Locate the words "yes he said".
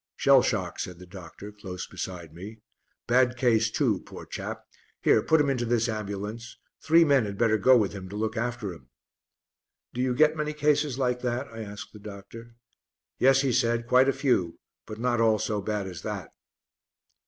13.19-13.85